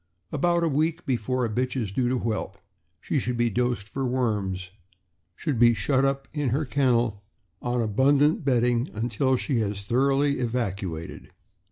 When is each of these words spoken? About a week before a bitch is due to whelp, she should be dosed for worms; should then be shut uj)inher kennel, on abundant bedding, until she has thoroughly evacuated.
About 0.31 0.63
a 0.63 0.67
week 0.67 1.05
before 1.05 1.45
a 1.45 1.47
bitch 1.51 1.79
is 1.79 1.91
due 1.91 2.09
to 2.09 2.17
whelp, 2.17 2.57
she 2.99 3.19
should 3.19 3.37
be 3.37 3.51
dosed 3.51 3.87
for 3.87 4.03
worms; 4.03 4.71
should 5.35 5.57
then 5.59 5.67
be 5.69 5.73
shut 5.75 6.03
uj)inher 6.33 6.67
kennel, 6.67 7.21
on 7.61 7.83
abundant 7.83 8.43
bedding, 8.43 8.89
until 8.95 9.37
she 9.37 9.59
has 9.59 9.83
thoroughly 9.83 10.39
evacuated. 10.39 11.29